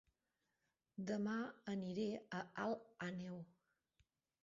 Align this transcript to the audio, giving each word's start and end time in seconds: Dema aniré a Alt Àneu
Dema 1.11 1.35
aniré 1.75 2.09
a 2.41 2.43
Alt 2.67 2.91
Àneu 3.13 3.41